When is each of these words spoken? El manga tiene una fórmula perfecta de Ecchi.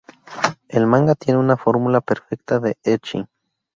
El 0.67 0.87
manga 0.87 1.13
tiene 1.13 1.39
una 1.39 1.57
fórmula 1.57 2.01
perfecta 2.01 2.57
de 2.57 2.75
Ecchi. 2.83 3.27